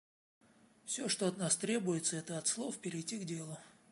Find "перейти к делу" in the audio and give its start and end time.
2.79-3.55